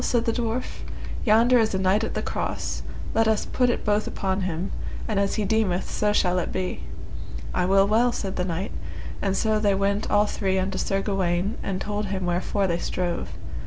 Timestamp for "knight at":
1.77-2.15